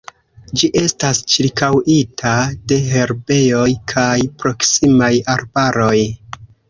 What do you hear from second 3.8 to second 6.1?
kaj proksimaj arbaroj.